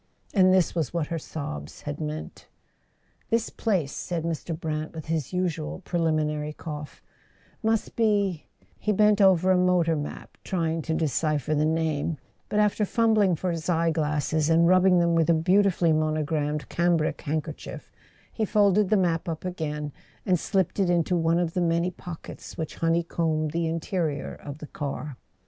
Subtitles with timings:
[0.33, 2.47] And this was what her sobs had meant...
[3.29, 4.59] "This place," said Mr.
[4.59, 7.03] Brant, with his usual pre¬ liminary cough,
[7.61, 8.47] "must be"
[8.83, 12.17] Fie bent over a motor map, trying to decipher the name;
[12.49, 16.67] but after fumbling for his eye glasses, and rubbing them with a beauti¬ fully monogrammed
[16.67, 17.91] cambric handkerchief,
[18.33, 19.91] he folded the map up again
[20.25, 24.65] and slipped it into one of the many pockets which honeycombed the interior of the
[24.67, 25.17] car.